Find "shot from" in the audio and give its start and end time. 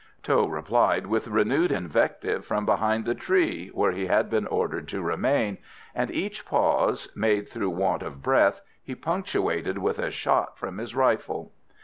10.09-10.79